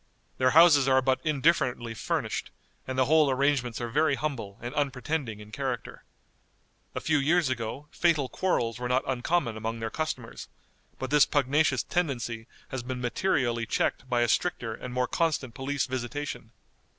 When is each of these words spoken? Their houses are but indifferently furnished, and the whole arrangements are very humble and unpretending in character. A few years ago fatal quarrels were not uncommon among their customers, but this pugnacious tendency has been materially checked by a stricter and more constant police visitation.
Their 0.39 0.49
houses 0.49 0.87
are 0.87 0.99
but 0.99 1.19
indifferently 1.23 1.93
furnished, 1.93 2.49
and 2.87 2.97
the 2.97 3.05
whole 3.05 3.29
arrangements 3.29 3.79
are 3.79 3.87
very 3.87 4.15
humble 4.15 4.57
and 4.59 4.73
unpretending 4.73 5.39
in 5.39 5.51
character. 5.51 6.05
A 6.95 6.99
few 6.99 7.19
years 7.19 7.49
ago 7.51 7.87
fatal 7.91 8.27
quarrels 8.27 8.79
were 8.79 8.89
not 8.89 9.03
uncommon 9.05 9.57
among 9.57 9.79
their 9.79 9.91
customers, 9.91 10.47
but 10.97 11.11
this 11.11 11.27
pugnacious 11.27 11.83
tendency 11.83 12.47
has 12.69 12.81
been 12.81 12.99
materially 12.99 13.67
checked 13.67 14.09
by 14.09 14.21
a 14.21 14.27
stricter 14.27 14.73
and 14.73 14.91
more 14.91 15.07
constant 15.07 15.53
police 15.53 15.85
visitation. 15.85 16.49